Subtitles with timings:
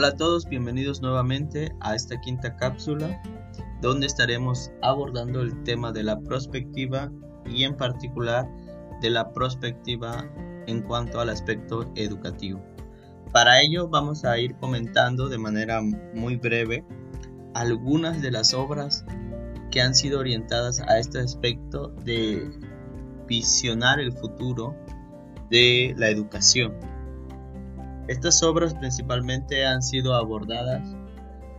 [0.00, 3.20] Hola a todos, bienvenidos nuevamente a esta quinta cápsula
[3.82, 7.12] donde estaremos abordando el tema de la prospectiva
[7.44, 8.48] y en particular
[9.02, 10.26] de la prospectiva
[10.66, 12.64] en cuanto al aspecto educativo.
[13.30, 15.82] Para ello vamos a ir comentando de manera
[16.14, 16.82] muy breve
[17.52, 19.04] algunas de las obras
[19.70, 22.50] que han sido orientadas a este aspecto de
[23.28, 24.74] visionar el futuro
[25.50, 26.72] de la educación
[28.10, 30.82] estas obras principalmente han sido abordadas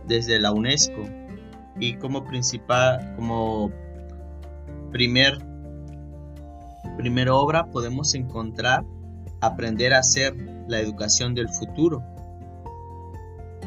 [0.06, 1.02] desde la UNESCO
[1.80, 3.72] y como principal, como
[4.90, 5.38] primer,
[6.98, 8.84] primera obra podemos encontrar
[9.40, 10.36] Aprender a hacer
[10.68, 12.00] la educación del futuro,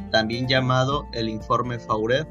[0.09, 2.29] también llamado el informe Fauret,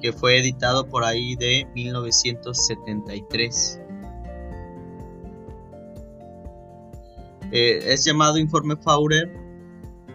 [0.00, 3.82] que fue editado por ahí de 1973.
[7.52, 9.32] Eh, es llamado informe Faure,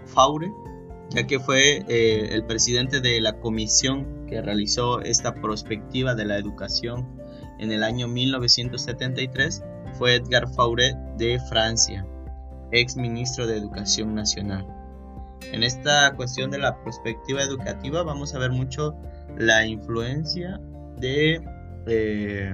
[0.05, 0.51] Faure
[1.09, 6.37] ya que fue eh, el presidente de la comisión que realizó esta prospectiva de la
[6.37, 7.07] educación
[7.59, 12.05] en el año 1973, fue Edgar Faure de Francia,
[12.71, 14.67] ex ministro de Educación Nacional.
[15.51, 18.95] En esta cuestión de la perspectiva educativa vamos a ver mucho
[19.37, 20.59] la influencia
[20.97, 21.41] de,
[21.87, 22.53] eh,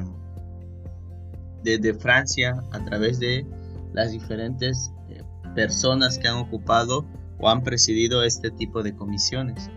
[1.63, 3.45] de Francia a través de
[3.93, 5.23] las diferentes eh,
[5.55, 7.05] personas que han ocupado
[7.39, 9.69] o han presidido este tipo de comisiones.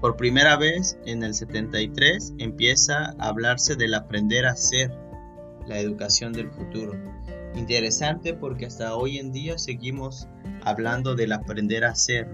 [0.00, 4.92] Por primera vez en el 73 empieza a hablarse del aprender a ser,
[5.66, 6.94] la educación del futuro.
[7.54, 10.28] Interesante porque hasta hoy en día seguimos
[10.62, 12.28] hablando del aprender a ser,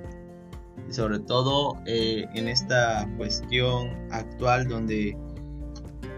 [0.91, 5.17] sobre todo eh, en esta cuestión actual donde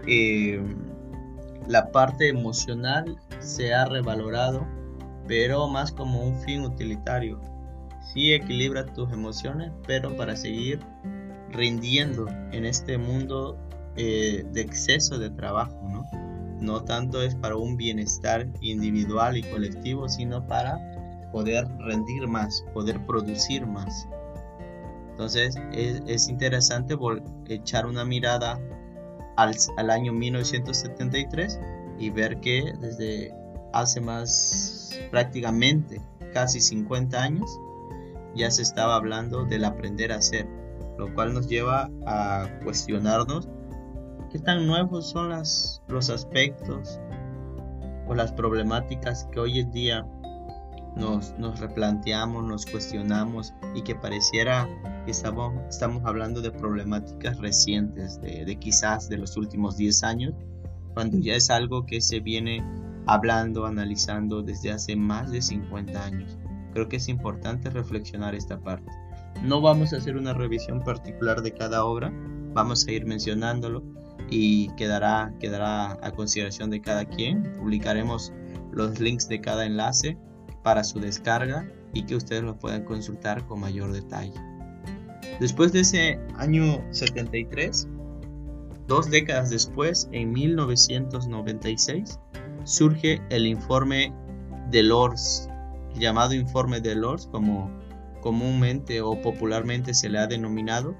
[0.05, 0.61] eh,
[1.67, 4.65] la parte emocional se ha revalorado,
[5.27, 7.41] pero más como un fin utilitario.
[8.13, 10.79] Sí equilibra tus emociones, pero para seguir
[11.51, 13.57] rindiendo en este mundo
[13.97, 16.05] eh, de exceso de trabajo, ¿no?
[16.61, 20.79] No tanto es para un bienestar individual y colectivo, sino para
[21.31, 24.07] poder rendir más, poder producir más.
[25.11, 26.95] Entonces es, es interesante
[27.47, 28.59] echar una mirada
[29.37, 31.59] al, año 1973
[31.99, 33.33] y ver que desde
[33.73, 36.01] hace más prácticamente
[36.33, 37.49] casi 50 años
[38.35, 40.47] ya se estaba hablando del aprender a hacer,
[40.97, 43.47] lo cual nos lleva a cuestionarnos
[44.31, 46.99] qué tan nuevos son las, los aspectos
[48.07, 50.05] o las problemáticas que hoy en día
[50.95, 54.67] nos, nos replanteamos, nos cuestionamos y que pareciera
[55.07, 60.33] que estamos, estamos hablando de problemáticas recientes, de, de quizás de los últimos 10 años,
[60.93, 62.61] cuando ya es algo que se viene
[63.05, 66.37] hablando, analizando desde hace más de 50 años.
[66.73, 68.91] Creo que es importante reflexionar esta parte.
[69.43, 72.11] No vamos a hacer una revisión particular de cada obra,
[72.53, 73.85] vamos a ir mencionándolo
[74.29, 77.43] y quedará, quedará a consideración de cada quien.
[77.53, 78.33] Publicaremos
[78.73, 80.17] los links de cada enlace
[80.63, 84.33] para su descarga y que ustedes lo puedan consultar con mayor detalle.
[85.39, 87.87] Después de ese año 73,
[88.87, 92.19] dos décadas después, en 1996,
[92.63, 94.13] surge el informe
[94.71, 95.47] de Lors,
[95.95, 97.71] llamado informe de Lors como
[98.21, 100.95] comúnmente o popularmente se le ha denominado,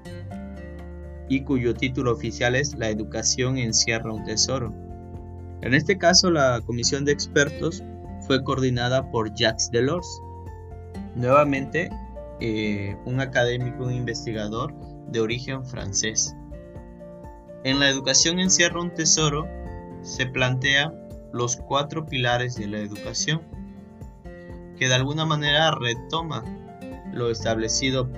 [1.28, 4.72] y cuyo título oficial es La educación encierra un tesoro.
[5.60, 7.82] En este caso, la comisión de expertos
[8.26, 10.06] fue coordinada por Jacques Delors.
[11.16, 11.90] Nuevamente,
[12.40, 14.74] eh, un académico, un investigador
[15.08, 16.34] de origen francés.
[17.64, 19.46] En la educación encierra un tesoro,
[20.02, 20.92] se plantea
[21.32, 23.42] los cuatro pilares de la educación,
[24.78, 26.44] que de alguna manera retoma
[27.12, 28.08] lo establecido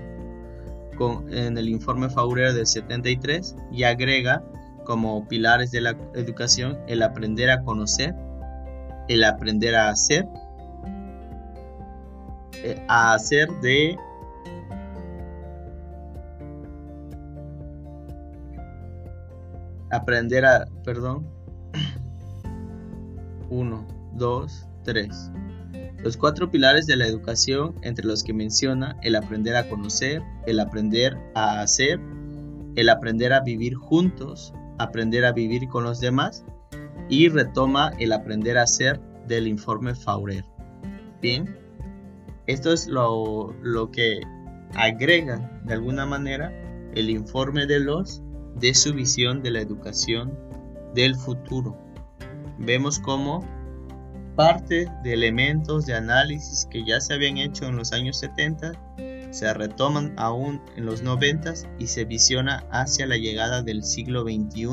[1.30, 4.44] en el informe Faurer del 73 y agrega
[4.84, 8.14] como pilares de la educación el aprender a conocer,
[9.08, 10.26] el aprender a hacer,
[12.62, 13.96] eh, a hacer de
[20.00, 21.26] aprender a, perdón,
[23.48, 25.30] 1, 2, 3.
[26.02, 30.58] Los cuatro pilares de la educación entre los que menciona el aprender a conocer, el
[30.58, 32.00] aprender a hacer,
[32.76, 36.44] el aprender a vivir juntos, aprender a vivir con los demás
[37.10, 40.44] y retoma el aprender a hacer del informe Faurer.
[41.20, 41.54] Bien,
[42.46, 43.54] esto es lo,
[43.92, 44.20] que
[44.74, 46.50] agrega de alguna manera
[46.94, 48.22] el informe de los
[48.56, 50.36] de su visión de la educación
[50.94, 51.76] del futuro.
[52.58, 53.44] Vemos como
[54.36, 58.72] parte de elementos de análisis que ya se habían hecho en los años 70
[59.30, 64.66] se retoman aún en los noventas y se visiona hacia la llegada del siglo XXI,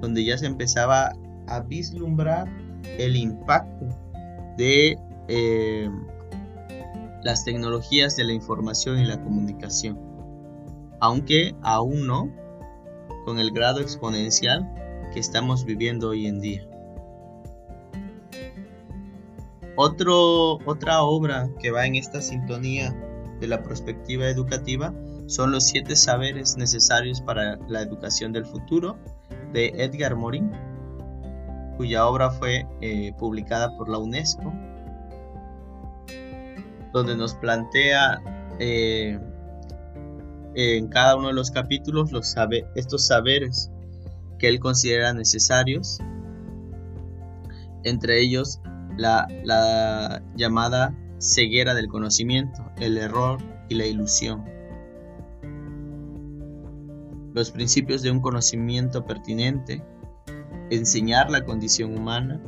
[0.00, 1.12] donde ya se empezaba
[1.48, 2.48] a vislumbrar
[2.98, 3.86] el impacto
[4.56, 4.96] de
[5.28, 5.90] eh,
[7.22, 9.98] las tecnologías de la información y la comunicación,
[11.00, 12.30] aunque aún no
[13.24, 14.68] con el grado exponencial
[15.12, 16.66] que estamos viviendo hoy en día.
[19.76, 22.94] Otra obra que va en esta sintonía
[23.40, 24.92] de la perspectiva educativa
[25.26, 28.98] son los siete saberes necesarios para la educación del futuro
[29.52, 30.50] de Edgar Morin,
[31.76, 34.52] cuya obra fue eh, publicada por la UNESCO,
[36.92, 38.20] donde nos plantea
[38.58, 39.18] eh,
[40.54, 43.70] en cada uno de los capítulos los sabe, estos saberes
[44.38, 45.98] que él considera necesarios,
[47.84, 48.60] entre ellos
[48.96, 53.38] la, la llamada ceguera del conocimiento, el error
[53.68, 54.44] y la ilusión.
[57.34, 59.82] Los principios de un conocimiento pertinente,
[60.70, 62.40] enseñar la condición humana,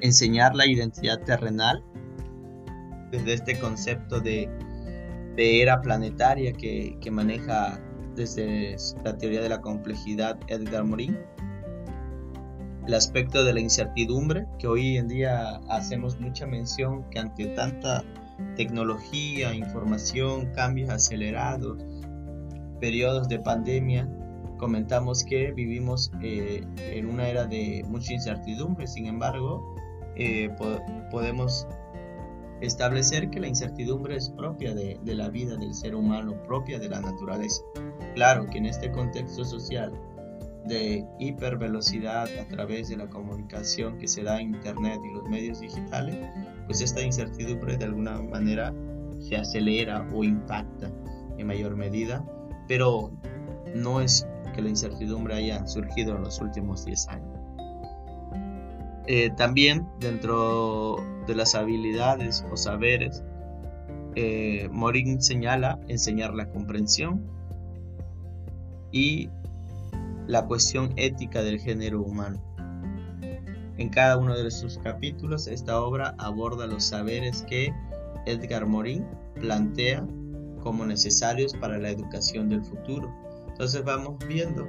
[0.00, 1.82] enseñar la identidad terrenal,
[3.10, 4.48] desde este concepto de,
[5.36, 7.80] era planetaria que, que maneja
[8.14, 11.18] desde la teoría de la complejidad Edgar Morin,
[12.86, 18.02] el aspecto de la incertidumbre, que hoy en día hacemos mucha mención que ante tanta
[18.56, 21.78] tecnología, información, cambios acelerados,
[22.80, 24.08] periodos de pandemia,
[24.58, 29.74] comentamos que vivimos eh, en una era de mucha incertidumbre, sin embargo,
[30.16, 30.50] eh,
[31.10, 31.66] podemos
[32.62, 37.00] establecer que la incertidumbre es propia de, la vida del ser humano, propia de la
[37.00, 37.62] naturaleza.
[38.14, 39.92] Claro que en este contexto social
[40.66, 45.60] de hipervelocidad a través de la comunicación que se da en Internet y los medios
[45.60, 46.16] digitales,
[46.66, 48.72] pues esta incertidumbre de alguna manera
[49.18, 50.90] se acelera o impacta
[51.38, 52.24] en mayor medida,
[52.68, 53.10] pero
[53.74, 57.31] no es que la incertidumbre haya surgido en los últimos 10 años.
[59.06, 60.96] Eh, también dentro
[61.26, 63.22] de las habilidades o saberes,
[64.14, 67.24] eh, Morin señala enseñar la comprensión
[68.92, 69.28] y
[70.26, 72.40] la cuestión ética del género humano.
[73.78, 77.72] En cada uno de sus capítulos, esta obra aborda los saberes que
[78.26, 79.04] Edgar Morin
[79.40, 80.06] plantea
[80.62, 83.12] como necesarios para la educación del futuro.
[83.48, 84.68] Entonces vamos viendo,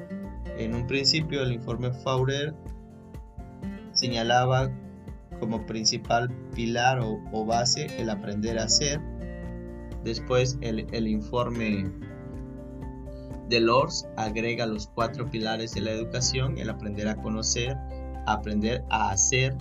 [0.58, 2.56] en un principio el informe Faurer
[4.04, 4.70] señalaba
[5.40, 9.00] como principal pilar o, base el aprender a hacer.
[10.04, 11.90] Después el, informe
[13.48, 17.78] Delors agrega los cuatro pilares de la educación, el aprender a conocer,
[18.26, 19.56] aprender a hacer,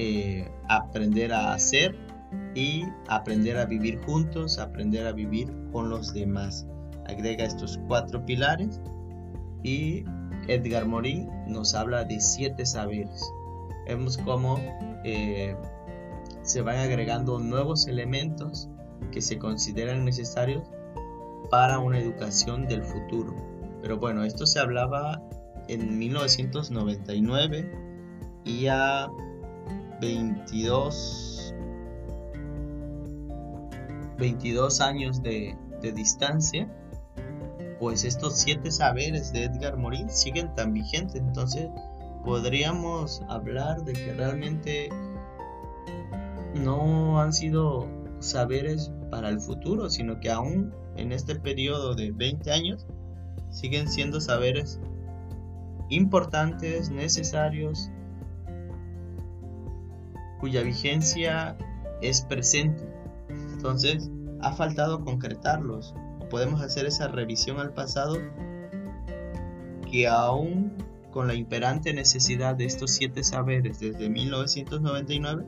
[0.00, 1.96] eh, aprender a hacer
[2.56, 6.66] y aprender a vivir juntos, aprender a vivir con los demás.
[7.06, 8.80] Agrega estos cuatro pilares
[9.62, 10.04] y
[10.48, 13.22] Edgar Morin nos habla de siete saberes.
[13.86, 14.58] Vemos cómo
[15.04, 15.56] eh,
[16.42, 18.68] se van agregando nuevos elementos
[19.10, 20.62] que se consideran necesarios
[21.50, 23.34] para una educación del futuro.
[23.82, 25.20] Pero bueno, esto se hablaba
[25.68, 27.70] en 1999
[28.44, 29.10] y a
[30.00, 31.54] 22,
[34.18, 36.68] 22 años de, de distancia,
[37.78, 41.20] pues estos siete saberes de Edgar Morin siguen tan vigentes.
[41.20, 41.68] Entonces
[42.24, 44.88] podríamos hablar de que realmente
[46.54, 47.88] no han sido
[48.20, 52.86] saberes para el futuro, sino que aún en este periodo de 20 años
[53.50, 54.80] siguen siendo saberes
[55.88, 57.90] importantes, necesarios,
[60.40, 61.56] cuya vigencia
[62.00, 62.82] es presente.
[63.28, 64.10] Entonces,
[64.40, 65.94] ha faltado concretarlos.
[66.30, 68.16] Podemos hacer esa revisión al pasado
[69.90, 70.72] que aún
[71.12, 75.44] con la imperante necesidad de estos siete saberes desde 1999,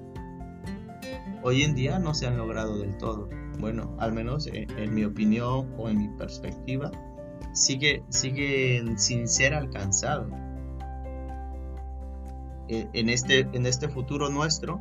[1.43, 3.29] hoy en día no se han logrado del todo
[3.59, 6.91] bueno, al menos en, mi opinión o en mi perspectiva,
[7.53, 10.29] sigue, siguen sin ser alcanzado.
[12.69, 14.81] E, en este, en este futuro nuestro,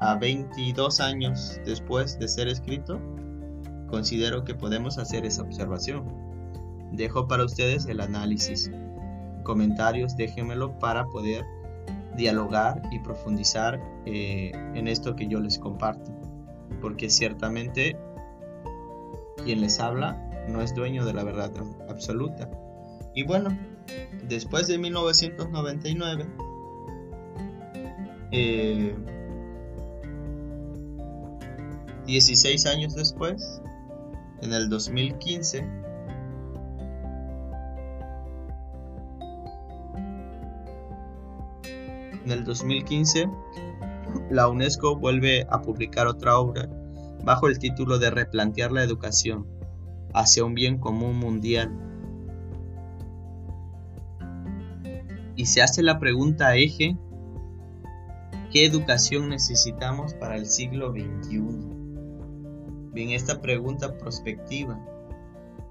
[0.00, 3.00] a 22 años después de ser escrito,
[3.88, 6.04] considero que podemos hacer esa observación.
[6.92, 8.70] Dejo para ustedes el análisis.
[9.48, 11.42] Comentarios, déjenmelo para poder
[12.14, 16.12] dialogar y profundizar eh, en esto que yo les comparto
[16.80, 17.96] porque ciertamente
[19.44, 21.52] quien les habla no es dueño de la verdad
[21.88, 22.50] absoluta.
[23.14, 23.56] Y bueno,
[24.28, 26.26] después de 1999,
[28.32, 28.96] eh,
[32.06, 33.60] 16 años después,
[34.40, 35.66] en el 2015,
[42.28, 43.26] en el 2015,
[44.30, 46.68] la UNESCO vuelve a publicar otra obra
[47.24, 49.46] bajo el título de Replantear la educación
[50.12, 51.70] hacia un bien común mundial.
[55.36, 56.98] Y se hace la pregunta eje,
[58.52, 61.40] ¿qué educación necesitamos para el siglo XXI?
[62.92, 64.78] Bien, esta pregunta prospectiva,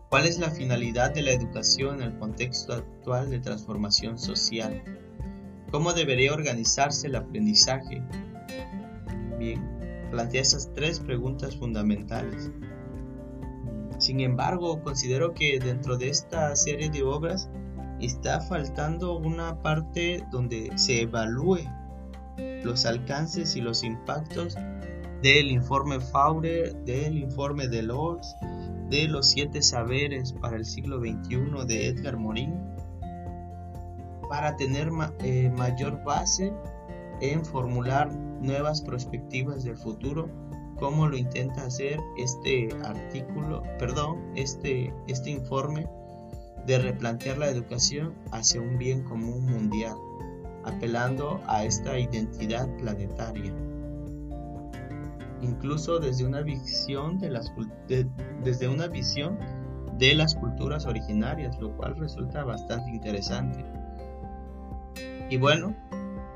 [0.09, 4.81] ¿cuál es la finalidad de la educación en el contexto actual de transformación social?
[5.71, 8.01] ¿Cómo debería organizarse el aprendizaje?
[9.37, 9.61] Bien,
[10.11, 12.51] plantea esas tres preguntas fundamentales.
[13.99, 17.49] Sin embargo, considero que dentro de esta serie de obras
[17.99, 21.59] está faltando una parte donde se evalúe
[22.63, 24.55] los alcances y los impactos
[25.21, 28.35] del informe Faure, del informe de los,
[28.89, 32.76] de los siete saberes para el siglo XXI de Edgar Morin
[34.29, 36.53] para tener eh, mayor base
[37.21, 40.29] en formular nuevas perspectivas del futuro,
[40.77, 45.87] como lo intenta hacer este artículo, perdón, este, este informe
[46.65, 49.95] de replantear la educación hacia un bien común mundial,
[50.65, 53.53] apelando a esta identidad planetaria.
[55.41, 57.51] Incluso desde una visión de las
[58.43, 59.37] desde una visión
[59.97, 63.76] de las culturas originarias, lo cual resulta bastante interesante.
[65.29, 65.75] Y bueno,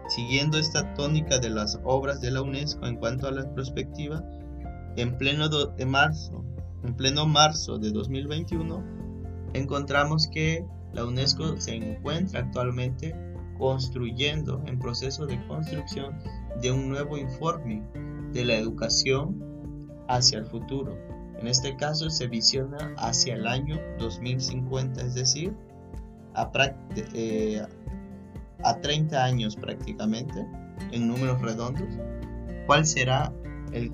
[0.09, 4.23] siguiendo esta tónica de las obras de la UNESCO en cuanto a la perspectiva,
[4.97, 6.43] en pleno de marzo,
[6.83, 8.83] en pleno marzo de 2021,
[9.53, 13.15] encontramos que la UNESCO se encuentra actualmente
[13.57, 16.17] construyendo, en proceso de construcción
[16.61, 17.83] de un nuevo informe
[18.33, 19.39] de la educación
[20.07, 20.97] hacia el futuro.
[21.39, 25.53] En este caso se visiona hacia el año 2050, es decir,
[26.33, 26.51] a,
[27.13, 27.61] eh,
[28.63, 30.45] a 30 años prácticamente,
[30.91, 31.87] en números redondos,
[32.65, 33.33] cuál será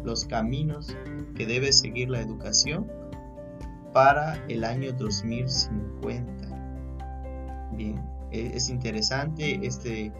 [0.03, 0.95] los caminos
[1.35, 2.87] que debe seguir la educación
[3.93, 6.47] para el año 2050.
[7.73, 10.11] Bien, e, es interesante, este,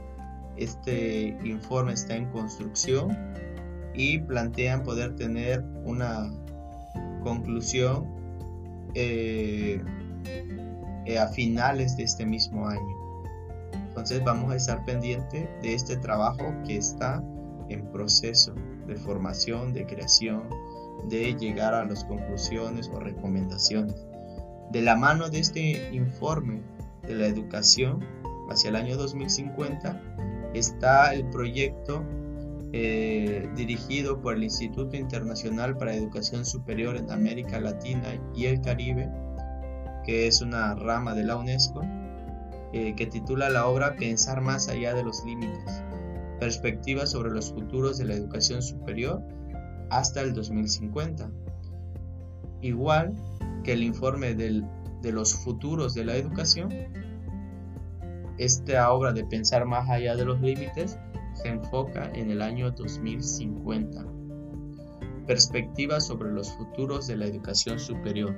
[0.58, 3.18] este informe está en construcción
[3.94, 6.32] y plantean poder tener una
[7.24, 8.06] conclusión
[8.94, 9.82] eh,
[11.06, 13.07] eh, a finales de este mismo año.
[13.98, 17.20] Entonces vamos a estar pendiente de este trabajo que está
[17.68, 18.54] en proceso
[18.86, 20.44] de formación, de creación,
[21.10, 24.06] de llegar a las conclusiones o recomendaciones.
[24.72, 26.62] De la mano de este informe
[27.08, 28.06] de la educación
[28.52, 30.00] hacia el año 2050
[30.54, 32.04] está el proyecto
[32.74, 39.10] eh, dirigido por el Instituto Internacional para Educación Superior en América Latina y el Caribe,
[40.06, 41.82] que es una rama de la UNESCO,
[42.74, 45.84] eh, que titula la obra Pensar más allá de los límites,
[46.40, 49.22] perspectivas sobre los futuros de la educación superior
[49.90, 51.32] hasta el 2050.
[52.62, 53.14] Igual
[53.64, 54.64] que el informe de
[55.12, 56.70] los futuros de la educación,
[58.38, 61.00] esta obra de Pensar más allá de los límites
[61.34, 64.06] se enfoca en el año 2050.
[65.26, 68.36] Perspectivas sobre los futuros de la educación superior.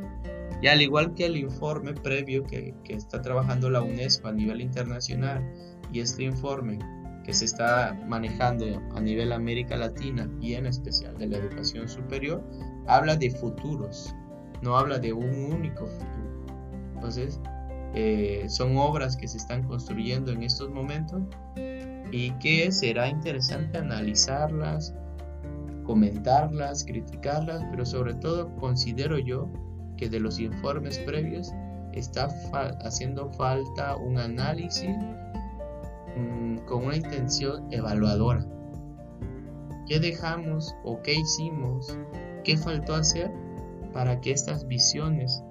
[0.61, 5.41] Y al igual que el informe previo que, está trabajando la UNESCO a nivel internacional
[5.91, 6.79] y este informe
[7.23, 12.43] que se está manejando a nivel América Latina y en especial de la educación superior,
[12.87, 14.15] habla de futuros,
[14.61, 16.29] no habla de un único futuro.
[16.95, 17.39] Entonces,
[17.93, 21.21] eh, son obras que se están construyendo en estos momentos
[22.11, 24.93] y que será interesante analizarlas,
[25.83, 29.49] comentarlas, criticarlas, pero sobre todo considero yo
[29.99, 31.53] que de los informes previos
[31.91, 32.29] está
[32.85, 34.95] haciendo falta un análisis
[36.15, 38.45] mm, con una intención evaluadora.
[39.87, 41.97] ¿Qué dejamos o qué hicimos?
[42.45, 43.29] ¿Qué faltó hacer
[43.91, 45.43] para que estas visiones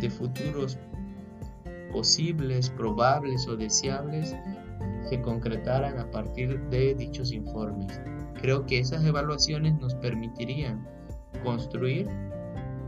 [0.00, 0.78] de futuros
[1.90, 4.36] posibles, probables o deseables
[5.08, 7.98] se concretaran a partir de dichos informes?
[8.34, 10.86] Creo que esas evaluaciones nos permitirían
[11.42, 12.08] construir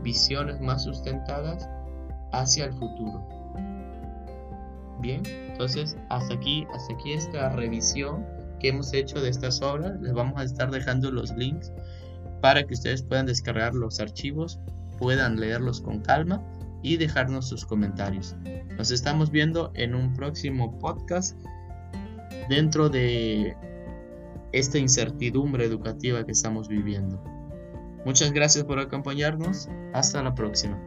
[0.01, 1.67] visiones más sustentadas
[2.31, 3.27] hacia el futuro.
[4.99, 8.25] Bien, entonces hasta aquí, hasta aquí esta revisión
[8.59, 9.99] que hemos hecho de estas obras.
[10.01, 11.71] Les vamos a estar dejando los links
[12.41, 14.59] para que ustedes puedan descargar los archivos,
[14.97, 16.43] puedan leerlos con calma
[16.81, 18.35] y dejarnos sus comentarios.
[18.77, 21.37] Nos estamos viendo en un próximo podcast
[22.49, 23.55] dentro de
[24.51, 27.21] esta incertidumbre educativa que estamos viviendo.
[28.05, 29.69] Muchas gracias por acompañarnos.
[29.93, 30.79] Hasta la próxima.